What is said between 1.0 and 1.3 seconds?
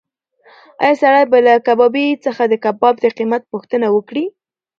سړی